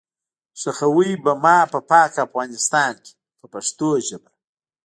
[0.59, 4.29] ښخوئ به ما په پاک افغانستان کې په پښتو ژبه.